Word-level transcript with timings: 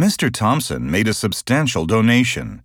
Mr. 0.00 0.32
Thompson 0.32 0.90
made 0.90 1.06
a 1.06 1.12
substantial 1.12 1.84
donation. 1.84 2.62